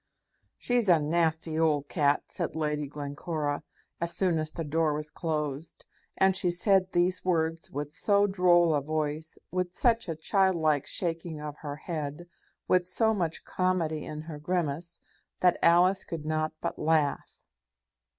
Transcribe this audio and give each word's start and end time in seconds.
"She's 0.57 0.89
a 0.89 0.99
nasty 0.99 1.59
old 1.59 1.87
cat," 1.87 2.23
said 2.25 2.55
Lady 2.55 2.87
Glencora, 2.87 3.61
as 3.99 4.17
soon 4.17 4.39
as 4.39 4.51
the 4.51 4.63
door 4.63 4.95
was 4.95 5.11
closed; 5.11 5.85
and 6.17 6.35
she 6.35 6.49
said 6.49 6.91
these 6.91 7.23
words 7.23 7.69
with 7.69 7.93
so 7.93 8.25
droll 8.25 8.73
a 8.73 8.81
voice, 8.81 9.37
with 9.51 9.75
such 9.75 10.09
a 10.09 10.15
childlike 10.15 10.87
shaking 10.87 11.39
of 11.39 11.57
her 11.57 11.75
head, 11.75 12.27
with 12.67 12.87
so 12.87 13.13
much 13.13 13.45
comedy 13.45 14.03
in 14.03 14.21
her 14.21 14.39
grimace, 14.39 14.99
that 15.41 15.59
Alice 15.61 16.03
could 16.03 16.25
not 16.25 16.53
but 16.61 16.79
laugh. 16.79 17.39